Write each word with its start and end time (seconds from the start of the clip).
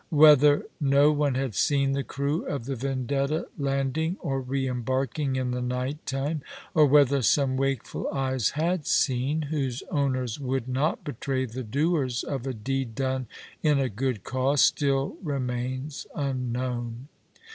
Whether 0.09 0.65
no 0.79 1.11
one 1.11 1.35
had 1.35 1.53
seen 1.53 1.91
the 1.91 2.03
crew 2.03 2.43
of 2.47 2.65
the 2.65 2.75
Vendetta 2.75 3.45
landing 3.55 4.17
or 4.19 4.41
re 4.41 4.67
embarking 4.67 5.35
in 5.35 5.51
the 5.51 5.61
night 5.61 6.03
time, 6.07 6.41
or 6.73 6.87
whether 6.87 7.21
some 7.21 7.55
wakeful 7.55 8.09
eyes 8.11 8.49
had 8.57 8.87
seen, 8.87 9.43
whose 9.43 9.83
owners 9.91 10.39
would 10.39 10.67
not 10.67 11.03
betray 11.03 11.45
the 11.45 11.61
doers 11.61 12.23
of 12.23 12.47
a 12.47 12.53
deed 12.55 12.95
done 12.95 13.27
in 13.61 13.77
a 13.77 13.89
good 13.89 14.23
cause, 14.23 14.61
still 14.63 15.17
remains 15.21 16.07
unknown. 16.15 17.07